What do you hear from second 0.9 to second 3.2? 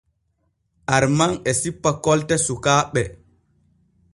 Arman e sippa kolte sukaaɓe.